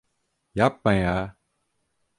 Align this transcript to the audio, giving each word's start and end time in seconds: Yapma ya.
Yapma 0.57 0.93
ya. 0.93 1.15